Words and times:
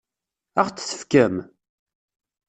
Ad 0.61 0.67
ɣ-t-tefkem? 0.67 1.35